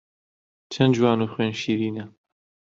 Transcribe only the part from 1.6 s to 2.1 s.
شیرینە